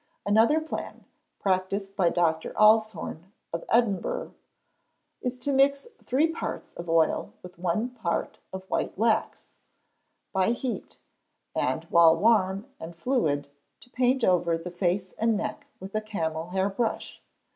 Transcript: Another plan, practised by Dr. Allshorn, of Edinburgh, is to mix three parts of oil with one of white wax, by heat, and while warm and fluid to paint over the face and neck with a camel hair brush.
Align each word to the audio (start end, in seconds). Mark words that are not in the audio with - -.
Another 0.25 0.59
plan, 0.59 1.05
practised 1.39 1.95
by 1.95 2.09
Dr. 2.09 2.53
Allshorn, 2.57 3.25
of 3.53 3.63
Edinburgh, 3.69 4.33
is 5.21 5.37
to 5.37 5.53
mix 5.53 5.85
three 6.03 6.25
parts 6.25 6.73
of 6.73 6.89
oil 6.89 7.33
with 7.43 7.59
one 7.59 7.95
of 8.51 8.67
white 8.67 8.97
wax, 8.97 9.57
by 10.33 10.53
heat, 10.53 10.97
and 11.55 11.83
while 11.91 12.15
warm 12.15 12.65
and 12.79 12.95
fluid 12.95 13.47
to 13.81 13.91
paint 13.91 14.23
over 14.23 14.57
the 14.57 14.71
face 14.71 15.13
and 15.19 15.37
neck 15.37 15.67
with 15.79 15.93
a 15.93 16.01
camel 16.01 16.49
hair 16.49 16.67
brush. 16.69 17.21